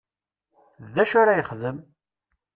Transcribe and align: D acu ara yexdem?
D 0.93 0.95
acu 1.03 1.15
ara 1.21 1.37
yexdem? 1.39 1.77